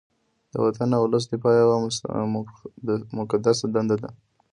د 0.53 0.53
وطن 0.65 0.89
او 0.97 1.01
ولس 1.07 1.23
دفاع 1.31 1.53
یوه 1.63 1.75
مقدسه 3.19 3.65
دنده 3.75 3.95
ده 4.01 4.09